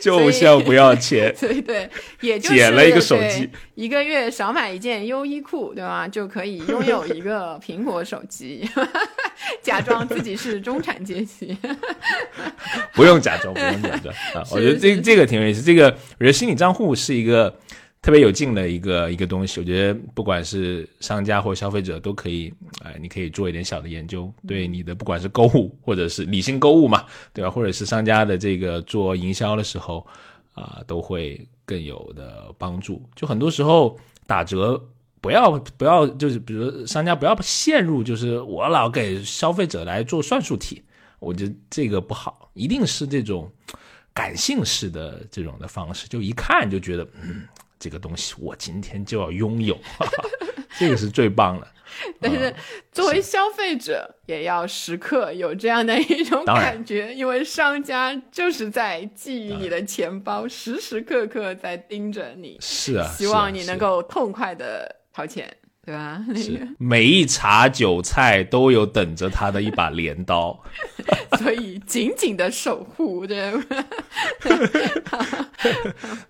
[0.00, 1.88] 就像不要钱， 对对，
[2.20, 6.08] 也就是捡了一个手机，一个月少买一件优衣库，对吧？
[6.08, 8.68] 就可以拥有一个苹果手机，
[9.62, 11.56] 假装自己是中产阶级。
[12.94, 14.42] 不用假装，不用假装啊！
[14.50, 15.62] 我觉得这这个挺有意思。
[15.62, 15.84] 这个
[16.18, 17.56] 我觉得心理账户是一个。
[18.02, 27.48] 特别有劲的一个一个东西，我觉得不管是商家或消费者都可以，哎，你可以做一点小的研究，对你的不管是购物或者是理性购物嘛，对吧？
[27.48, 30.04] 或者是商家的这个做营销的时候，
[30.52, 33.00] 啊，都会更有的帮助。
[33.14, 34.84] 就很多时候打折，
[35.20, 40.82] 不要不要，就是比如商家不要陷入就是我老给消费者来做算术题，
[41.20, 43.48] 我觉得这个不好，一定是这种
[44.12, 47.06] 感性式的这种的方式，就一看就觉得。
[47.82, 49.76] 这个东西我今天就要拥有，
[50.78, 51.66] 这个是最棒的。
[52.20, 52.54] 但是
[52.92, 65.52] 作为消费者，也要时刻有这样的一种感觉，因为商家就是在觊觎你的钱包，时时刻刻在盯着你，是啊，希望你能够痛快的掏钱。
[65.84, 66.24] 对吧？
[66.36, 70.56] 是每一茬韭菜都有等着他的一把镰刀，
[71.38, 73.52] 所以紧紧的守护，对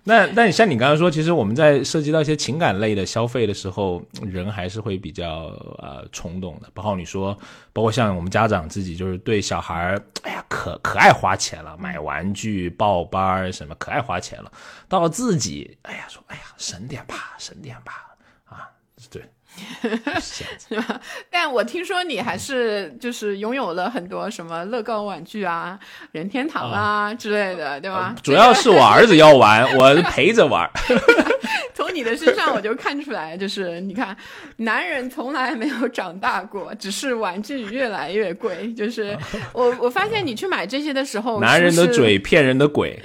[0.05, 5.29] 那那你像你刚刚说，其实我们在涉及到一些情感类的消费的时候，人还是会比较
[5.77, 6.67] 呃冲动的。
[6.73, 7.37] 包括你说，
[7.71, 14.51] 包括像我们家长自己，就是对小孩儿，哎呀，可可爱花钱了，买玩具、报班什么，可爱花钱了。
[14.89, 18.67] 到了自己，哎呀，说，哎呀，省点吧，省点吧，啊，
[19.11, 19.21] 对。
[20.19, 20.99] 是吧？
[21.29, 25.77] 但我听说你还是就是拥有了很多什么乐高玩具啊、
[26.11, 28.15] 任天堂啊之类的，对吧？
[28.23, 30.69] 主要是我儿子要玩，我陪着玩。
[31.73, 34.17] 从你的身上我就看出来，就是你看，
[34.57, 38.73] 男人从来没有长大过，只是玩具越来越贵。
[38.73, 39.15] 就是
[39.53, 42.99] 我我发现你去买这些的时候，男人的嘴骗人的鬼。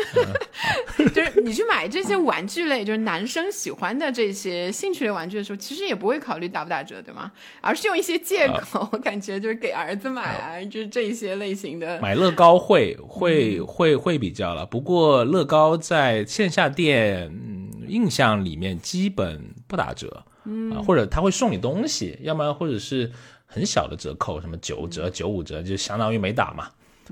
[1.15, 6.39] 就是你去买这些玩具类，就是男生喜欢的这些兴趣类玩具的时候，其实也不会考。
[6.39, 7.33] 虑打不打折，对吗？
[7.61, 11.99] 而是用一些借口，我感觉就是给儿子买啊，就是这一些类型的。
[12.01, 17.29] 买乐高会会会会比较了，不过乐高在线下店
[17.89, 23.11] 印象里面基本不打折，嗯，或者他会送你东西，要么或者是
[23.47, 26.69] 很小的折扣，什么九折、九五折，就相当于没打嘛。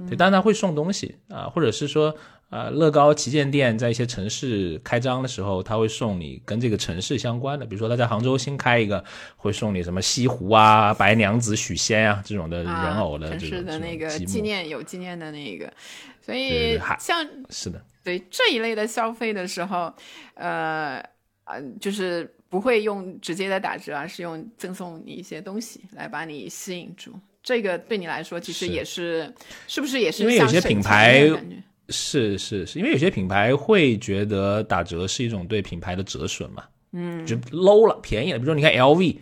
[0.09, 1.17] 对，但他会送东西。
[1.29, 2.15] 啊，或者是说。
[2.49, 9.05] 啊，乐高旗舰店在一些城市开张的时候，他会送你跟这个城市相关的，比如说他在杭州新开一个，
[9.37, 15.71] 会送你什么西湖啊、白娘子许仙啊这种的人偶的城市的那个纪念有纪念的那个，
[16.25, 19.92] 所以像是的，对这一类的消费的时候，
[20.35, 21.03] 呃
[21.47, 27.12] 嗯，就是不会用直接的打折，而是用赠送你一些东西来把你吸引住。
[27.42, 29.35] 这个对你来说其实也是，
[29.66, 31.29] 是不是也是因为有些品牌？
[31.88, 38.38] 是是是，因为有些品牌会觉得打折是一种对品牌的折损嘛，嗯，就 low 了，便宜了。
[38.38, 39.16] 比如说你看 LV，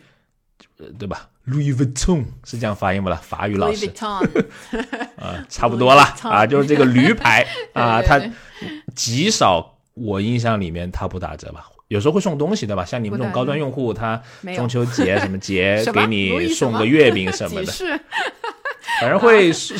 [0.98, 3.20] 对吧？Louis Vuitton 是这样发音不啦？
[3.22, 3.90] 法语老师，
[5.16, 8.20] 啊，差不多了啊，就是这个驴牌 啊，他
[8.94, 11.66] 极少，我印象里面他不打折吧？
[11.88, 12.84] 有时候会送东西对吧？
[12.84, 14.20] 像你们这种高端用户，他
[14.56, 18.00] 中秋节什么节 给你送个月饼什么的。
[19.00, 19.74] 反正会是，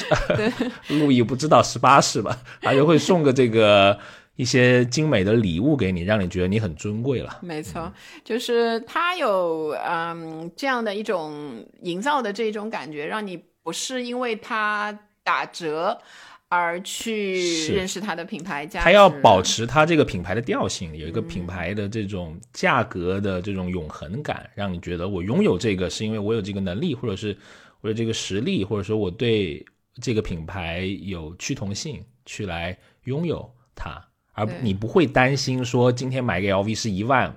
[0.88, 3.98] 路易不知道十八世吧，他就会送个这个
[4.36, 7.38] 一些精美的礼物给你，让你觉得你很尊贵了。
[7.42, 7.92] 没错，
[8.24, 16.00] 就是他有嗯这样的一种营造的这种感觉，让你不是因为他打折
[16.48, 18.80] 而去认识他的品牌价。
[18.82, 27.36] 他要保持他这个品牌的调性，有一个品牌的这种价格的这种永恒感，让你觉得我拥有这个是因为我有这个能力，或者是。
[27.80, 29.62] 我有这个实力，或者说我对
[30.00, 34.02] 这个品牌有趋同性，去来拥有它，
[34.34, 37.34] 而你不会担心说今天买个 LV 是一万，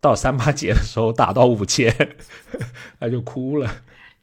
[0.00, 1.94] 到三八节的时候打到五千，
[2.98, 3.70] 那就哭了。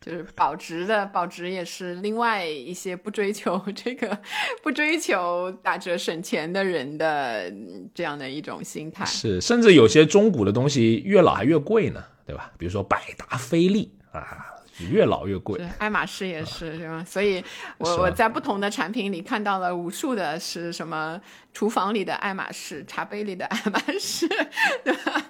[0.01, 4.17] 就是保值的，保值也是另外一些不追求这个、
[4.63, 7.53] 不追求打折省钱的人的
[7.93, 9.03] 这样的一种心态。
[9.05, 12.51] 是，甚至有些中古的东西越老还越贵呢，对吧？
[12.57, 14.55] 比如说百达翡丽啊。
[14.87, 17.04] 越老越贵，爱马仕也是，对吧？
[17.06, 17.43] 所以，
[17.77, 21.19] 我我在不同的产品里看到了无数的是什么
[21.54, 24.27] 厨房里的爱马仕，茶杯里的爱马仕，
[24.83, 25.23] 对吧？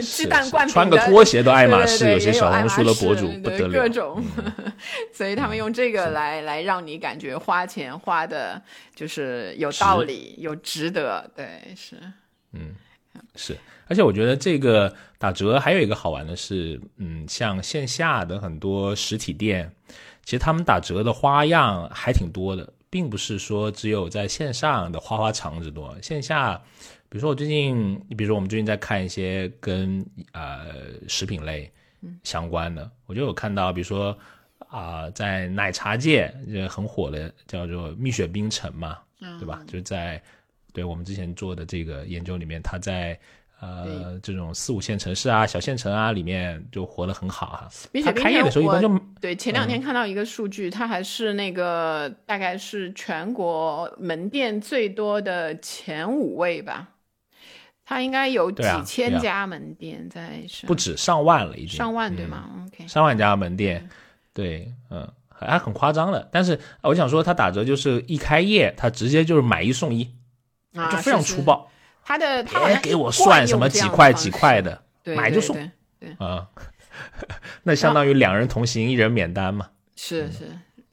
[0.00, 4.24] 鸡蛋灌穿个拖鞋都爱马仕，有些小红书的博主不得了，各种。
[5.12, 8.60] 所以他们用这个来来让你感觉花钱花的
[8.94, 11.96] 就是有道理，有值得，对，是，
[12.52, 12.74] 嗯。
[13.34, 13.56] 是，
[13.86, 19.70] 而且我觉得这个打折还有一个好玩的是，嗯，像线下的很多实体店，
[20.24, 26.56] 其实他们打折的花样还挺多的，并不是说只有在线上的花花肠子多，线下，
[27.08, 30.66] 比如说我最近，你比如说我们最近在看一些跟呃
[31.08, 31.70] 食品类
[32.22, 34.16] 相关的，我就有看到，比如说
[34.68, 38.98] 啊，在奶茶界也很火的叫做蜜雪冰城嘛，
[39.38, 39.62] 对吧？
[39.66, 40.22] 就是在。
[40.76, 43.18] 对我们之前做的这个研究里面，它在
[43.60, 47.70] 呃这种四五线城市啊、小县城啊里面就活得很好哈。
[47.90, 56.88] 并且开业的时候一般就对前两天看到一个数据，它还是那个大概是全国门店最多的前五位吧。
[57.86, 63.88] 它应该有几千家门店在不止上万了，已经上万对吗？OK，上万家门店，
[64.34, 66.28] 对，嗯，还很夸张了。
[66.30, 70.10] 但是我想说，它打折就是一开业，它直接就是买一送一。
[70.90, 71.70] 就非常粗暴，
[72.04, 75.56] 他的他别给我算什么几块几块的，买就送，
[75.98, 76.46] 对 啊，
[77.62, 79.68] 那相当于两人同行一人免单嘛。
[79.96, 80.50] 是是，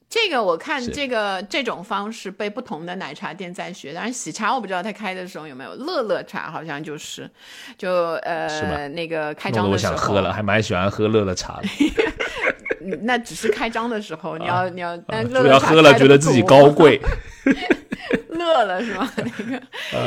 [0.08, 7.30] 这个我看这个这种方式被不同的奶茶店在学，当然喜茶我不知道他开的时候有没有，乐乐茶好像就是，
[7.76, 11.68] 就呃那个开张的时候，我想喝了，还蛮喜欢喝乐乐茶的。
[13.02, 17.00] 那只是开张的时候，你要你要，但主要喝了觉得自己高 贵。
[18.34, 19.10] 乐了是吗？
[19.16, 19.24] 那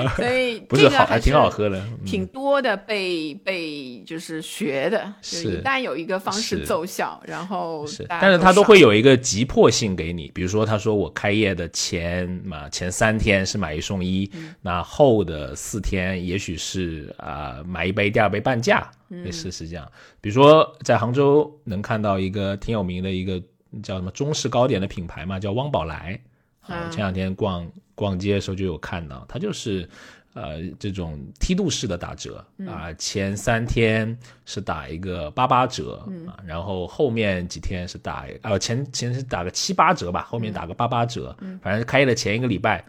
[0.03, 14.29] 个，所以不是好还挺好喝的，挺多的被被就是学的，是一旦有一个方式奏效，然后是，但是他都会有一个急迫性给你，比如说他说我开业的前嘛前三天是买一送一，
[14.61, 19.89] 那后的四天也许是啊买一杯第二杯半价，类似是这样。
[20.19, 23.41] 比如说在杭州能看到一个挺有名的一个
[23.81, 26.19] 叫什么中式糕点的品牌嘛，叫汪宝来。
[26.61, 27.65] 啊，前两天逛
[27.97, 29.89] 逛街的时候就有看到，它就是，
[30.35, 42.85] 呃，这种梯度式的打折啊，前三天是打一个八八折啊，然后后面几天是打呃前前是打个七八折吧，后面打个八八折，反正开业的前一个礼拜，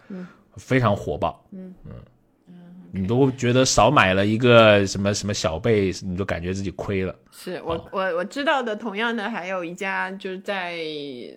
[0.56, 1.74] 非常火爆，嗯。
[1.86, 1.92] 嗯。
[2.92, 7.14] 你都觉得少买了一个什么什么小贝，你都感觉自己亏了。
[7.30, 10.76] 是我我我知道的，同样的还有一家就是在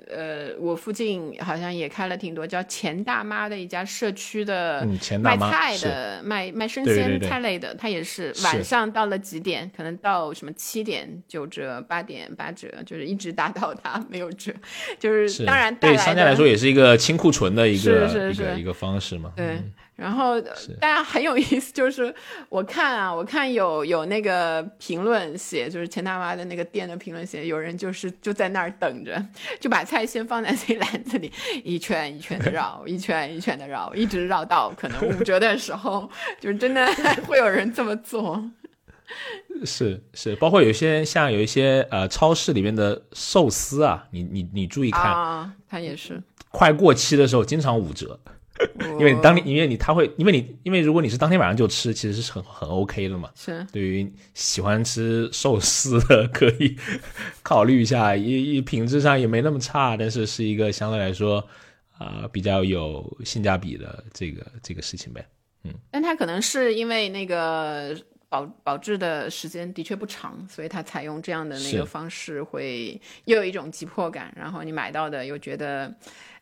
[0.09, 4.87] 呃我附近好像也开了挺多，叫钱大妈的一家社区的
[5.21, 14.51] 卖菜的卖卖生鲜菜类的，他也是晚上到了几点，可能到什么七点九折、八点八折，就是一直打到它没有折，
[14.97, 19.31] 就是当然对商家来说也是一个清库存的一个一个一个方式嘛。
[19.35, 19.57] 对。
[20.01, 22.13] 然后大家很有意思，就是
[22.49, 29.23] 我看啊，我看有有那个评论写，就是钱大妈的那个店的评论写，有人就是就在那儿等着，
[29.59, 31.31] 就把菜先放在自己篮子里，
[31.63, 36.09] 一圈一圈的绕， 一圈一圈的绕，一直绕到可能五折的时候，
[36.41, 36.83] 就是真的
[37.27, 38.43] 会有人这么做。
[39.63, 48.19] 是是，包括有些像有一些呃超市里面的寿司啊，你你你注意看啊，它也是快过期的时候经常五折。
[48.99, 53.29] 因为当你因为你他会因为你因为如果你是当天晚上就吃，其实是很很 OK 的嘛。
[53.35, 56.77] 是对于喜欢吃寿司的可以
[57.41, 61.47] 考虑一下，一一品质上也没那么差，但是是一个相对来说
[61.97, 65.25] 啊比较有性价比的这个这个事情呗。
[65.63, 67.95] 嗯，但它可能是因为那个
[68.29, 75.93] 保保质的时间的确不长，所以它采用这样的那个方式会又有一种急迫感，然后你买到的又觉得。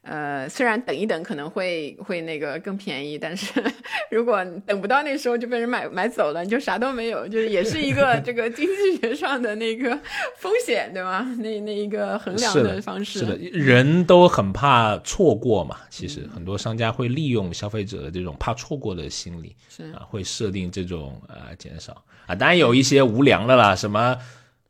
[0.01, 3.51] 呃，虽然等一等可能会会那个更便宜，但是
[4.09, 9.99] 如果等不到那时候就被人买买走了，你就啥都没有，就是也是一个 这个经济学上的那个
[10.37, 11.21] 风险，对吗？
[11.39, 13.19] 那那一个衡量的方式。
[13.19, 15.77] 是的，人都很怕错过嘛。
[15.89, 22.33] 其实很多商家会利用消费者的这种怕错过的心理，是啊，会设定这种呃减少啊。
[22.33, 24.17] 当然有一些无良的啦，什么。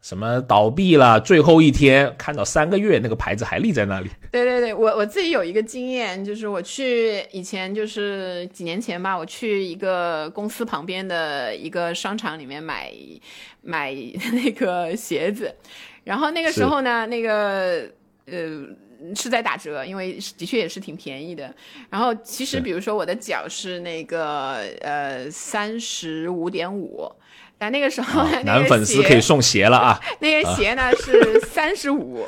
[0.02, 1.20] 什么倒闭了？
[1.20, 4.10] 最后一天看到三个月那个牌子还立在那里。
[4.32, 12.94] 对对对，我我自己有一个经验，就是我去以前就是几年前吧，我去一个公司旁边的一个商场里面买
[13.62, 13.94] 买
[14.32, 15.54] 那个鞋子，
[16.06, 17.86] 然后那个时候呢，那个
[18.26, 18.66] 呃
[19.14, 21.54] 是在打折，因为的确也是挺便宜的。
[21.90, 27.12] 然后其实比如说我的脚是那个呃三十五点五。
[27.60, 30.00] 但那个时候， 男粉丝可以送鞋了啊！
[30.20, 32.26] 那个鞋呢 是三十五，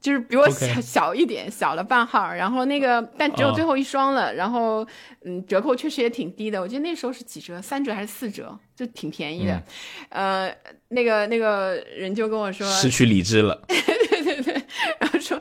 [0.00, 2.32] 就是比我小小一点，小了半号。
[2.32, 4.34] 然后那个，但只有最后一双了。
[4.34, 4.86] 然后，
[5.24, 6.60] 嗯，折扣确实也挺低的。
[6.60, 9.62] 我记得那时候是几折，三折还是四折，就挺便宜的。
[10.08, 10.50] 呃，
[10.88, 13.62] 那个那个人就跟我说，失去理智了。
[13.68, 14.54] 对对对，
[14.98, 15.38] 然后说，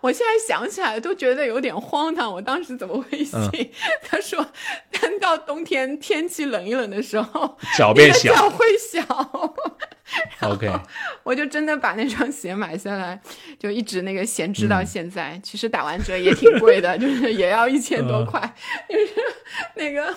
[0.00, 2.32] 我现在想起来都觉得有点荒唐。
[2.32, 3.38] 我当时怎么会信？
[4.02, 4.46] 他说，
[5.02, 9.02] 难道到冬天天气冷一冷的时候，脚变小，脚会小。
[10.42, 10.70] OK，
[11.24, 13.20] 我就真的把那双鞋买下来，
[13.58, 15.40] 就一直那个闲置到现在。
[15.42, 18.40] 其实打完折也挺贵的，就是也要一千多块，
[18.88, 19.12] 就是
[19.74, 20.14] 那个。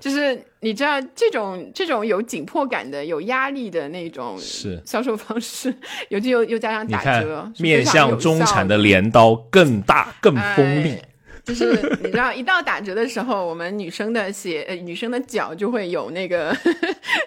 [0.00, 4.38] 就是你知道这种这种有紧迫感的、有压力的那种
[4.84, 5.74] 销售方式，
[6.08, 10.96] 尤其又又加上打折，面向中产的镰刀更大更锋利。
[11.44, 16.52] 就是你知道，一到打折的时候，我们女生的鞋、呃，女生的脚就会有那个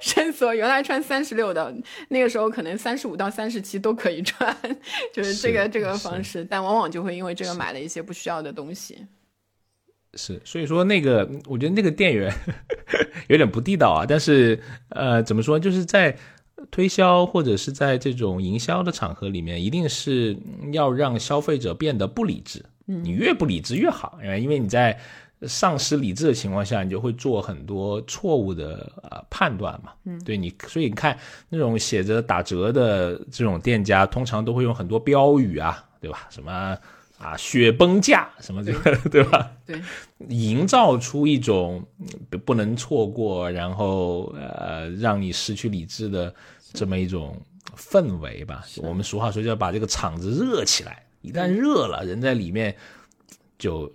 [0.01, 0.53] 伸缩。
[0.53, 1.73] 原来穿三十六的，
[2.09, 4.53] 那个时候可能三十五到三十七都可以穿，
[5.13, 6.43] 就是这个这个方式。
[6.43, 8.97] 但往往就会因为这个买了一些不需要的东西。
[10.15, 12.33] 是，所以说那个，我觉得那个店员
[13.29, 14.05] 有点不地道啊。
[14.07, 16.17] 但是，呃，怎么说，就是在
[16.71, 20.35] 推销或者是在这种营销的场合里面，一定是
[20.73, 22.63] 要让消费者变得不理智。
[22.85, 24.97] 你越不理智越好，因为因为你在
[25.43, 29.91] 丧失理智的情况下，你就会做很多错误的呃判断嘛。
[30.05, 31.15] 嗯，对你，所以你看
[31.49, 36.27] 那种写着打折的这种店家，通常都会用很多标语啊，对吧？
[36.31, 36.75] 什么？
[37.19, 39.51] 啊，雪崩价什么这个，对吧？
[39.65, 39.81] 对，
[40.29, 41.85] 营造出一种
[42.45, 46.33] 不能错过，然后呃，让你失去理智的
[46.73, 47.39] 这么一种
[47.75, 48.63] 氛围吧。
[48.77, 51.05] 我们俗话说，就要把这个场子热起来。
[51.21, 52.73] 一旦热了，人在里面
[53.57, 53.93] 就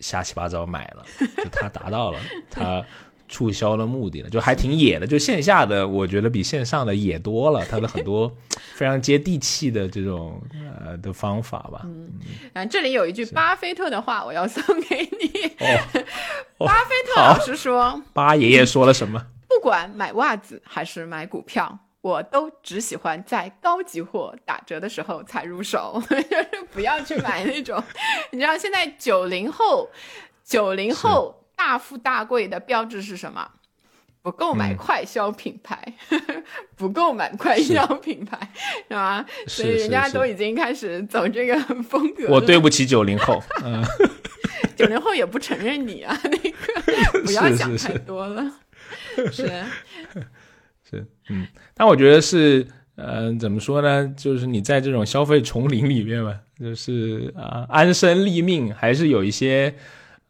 [0.00, 1.04] 瞎七八糟买了，
[1.38, 2.84] 就他达到了 他。
[3.30, 5.06] 促销的目的了，就还挺野的。
[5.06, 7.64] 就线下的，我觉得比线上的野多了。
[7.64, 8.30] 它的很多
[8.74, 10.42] 非常接地气的这种
[10.84, 11.82] 呃的方法吧。
[12.54, 15.46] 嗯，这里有一句巴菲特的话，我要送给你。
[15.60, 15.78] 哦，
[16.66, 19.24] 巴菲特老师说：“巴爷爷说了什么？
[19.48, 27.80] 不管买袜子还是买股票，我都只喜欢在高级货打折的时候才入手， 就是不要去买那种。
[28.32, 29.88] 你知道现在九零后，
[30.44, 33.46] 九零后。”大富大贵的标志是什么？
[34.22, 35.94] 不购买快消品牌，
[36.74, 38.50] 不购买快消品牌，
[38.88, 39.24] 是吧？
[39.46, 42.28] 所以人家都已经开始走这个风格。
[42.28, 43.42] 我对不起九零后，
[44.74, 48.50] 九零后也不承认你啊，那个 不要想太多了。
[49.30, 49.46] 是
[50.88, 54.10] 是，嗯，但我觉得是，呃，怎么说呢？
[54.16, 59.74] 就是你在这种消费丛林里面嘛，就是啊，安身立命，还是有一些。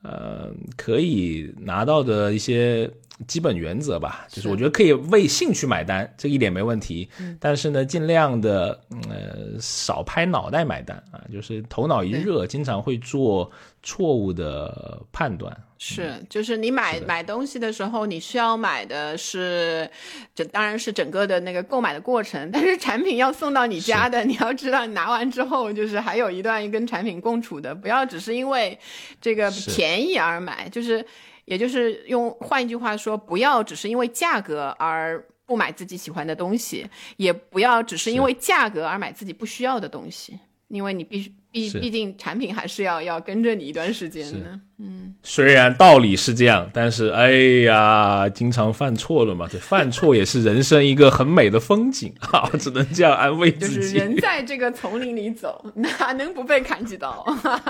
[0.02, 2.90] 呃，可以拿到的一些
[3.26, 7.08] 基本原则吧，就是我觉得可以为兴趣买单，这一点没问题。
[7.38, 13.50] 但是呢，尽量的呃少拍脑袋买单啊，就是头脑一热，经常会做
[13.82, 15.56] 错误的判断。
[15.82, 19.88] 是，就是你买买东西的时候，你需要买的是，
[20.34, 22.48] 这当然是整个的那个购买的过程。
[22.52, 28.78] 但是产品要送到你家的，你要知道，你拿完之后，就是还有一段跟产品共处的，不要只是因为
[29.22, 30.68] 这个便宜而买。
[30.68, 31.02] 就是，
[31.44, 36.86] 也就是用换一句话说，不要只是因为价格而不买自己喜欢的东西，
[37.16, 40.38] 也不要只是因为价格而买自己不需要的东西，
[40.68, 41.34] 因为你必须。
[41.52, 45.14] 毕毕竟产品还是要要跟着你一段时间的，嗯。
[45.22, 47.30] 虽然道理是这样，但是哎
[47.66, 49.46] 呀，经常犯错了嘛。
[49.50, 53.74] 这犯错也是人生一个很美的风景 啊，只能这样安慰自己。
[53.76, 57.26] 就是人在这个丛林里走， 哪能不被砍几刀？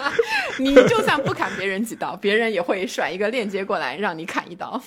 [0.60, 4.80] 你就算不砍别人几刀，别人也会甩一个链接过来让你砍一刀。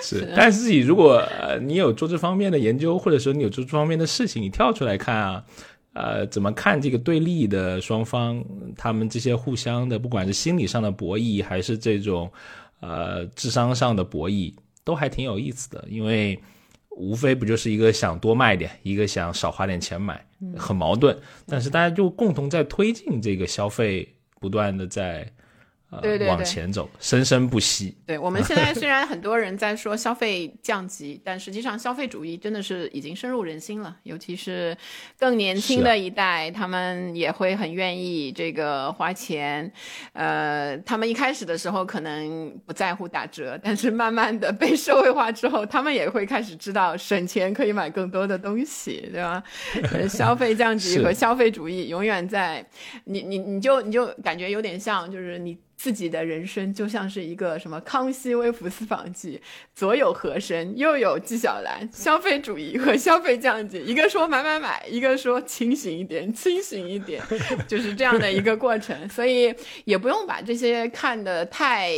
[0.00, 5.42] 是，但是自己如果呃你有做这方面的研究，或者说你有做这方面的事情，你跳出来看啊。
[5.94, 8.44] 呃，怎么看这个对立的双方，
[8.76, 12.30] 他们这些互相的，不管是心理上的博弈，还是这种，
[12.80, 14.52] 呃，智商上的博弈，
[14.84, 15.84] 都还挺有意思的。
[15.88, 16.38] 因为
[16.90, 20.24] 无非不就是一个想多卖点，一个想少花点钱买，
[20.56, 21.16] 很矛盾。
[21.46, 24.06] 但是大家就共同在推进这个消费，
[24.40, 25.26] 不断的在。
[26.00, 27.94] 对对，往前走，生生不息。
[28.06, 33.96] 对我们现在虽然很多人在说消费降级，但实际上消费主义真的是已经深入人心了。
[34.02, 34.76] 尤其是
[35.18, 39.70] 更年轻的一代，他们也会很愿意这个花钱。
[40.12, 49.42] 呃，他们一开始的时候可能不在乎打折，但是慢慢的被社会化之后，他们也会开始知道省钱可以买更多的东西，对吧？
[50.08, 52.64] 消费降级 和消费主义永远在
[53.04, 55.58] 你你你就你就感觉有点像，就是你。
[55.84, 59.36] 自己的人生就像是一个什么《康熙微服私访记》，
[59.74, 67.22] 左有和珅，右有纪晓岚，消费主义和消费降级，一个说买买买，一个说清醒一点，清醒一点，
[67.68, 69.06] 就是这样的一个过程。
[69.10, 69.54] 所以
[69.84, 71.92] 也不用把这些看得太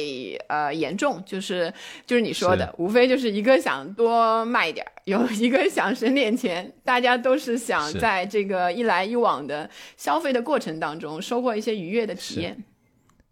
[0.49, 1.73] 呃严重，就是
[2.05, 12.65] 就是你说的，无非就是一个想多卖一点儿，有一个想省点钱，大家都是想在这个一来一往的消费的过程当中收获一些愉悦的体验。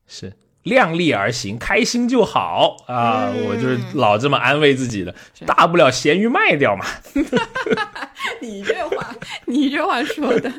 [0.06, 0.30] 是，
[0.64, 3.32] 量力而行，开心就好啊！
[3.48, 5.14] 我就是老这么安慰自己的，
[5.46, 6.84] 大不了咸鱼卖掉嘛。
[8.40, 9.14] 你这话，
[9.46, 10.50] 你这话说的，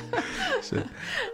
[0.62, 0.76] 是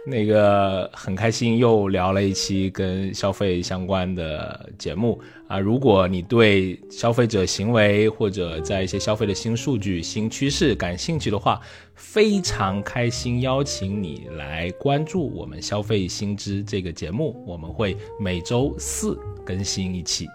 [0.05, 5.57] 那个很开心，又聊了一期跟消费相关的节目啊。
[5.57, 11.59] 如果你对消费者行为或者在一些消费的新数据、新趋势感兴趣的话，
[11.99, 20.25] 非常开心邀请你来关注我们消费新知这个节目，我们会每周四更新一期。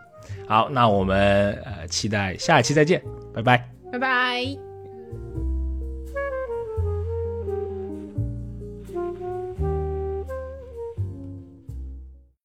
[0.47, 3.03] 好，那我们呃期待下一期再见，
[3.33, 5.44] 拜拜，拜拜。